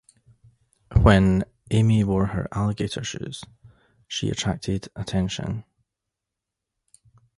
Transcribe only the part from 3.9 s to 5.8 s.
she attracted attention.